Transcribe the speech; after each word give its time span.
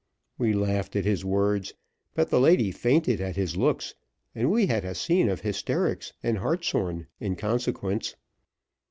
We 0.39 0.53
laughed 0.53 0.95
at 0.95 1.05
his 1.05 1.23
words, 1.23 1.75
but 2.15 2.31
the 2.31 2.39
lady 2.39 2.71
fainted 2.71 3.21
at 3.21 3.35
his 3.35 3.55
looks, 3.55 3.93
and 4.33 4.49
we 4.49 4.65
had 4.65 4.83
a 4.83 4.95
scene 4.95 5.29
of 5.29 5.41
hysterics 5.41 6.11
and 6.23 6.39
hartshorn 6.39 7.05
in 7.19 7.35
consequence. 7.35 8.15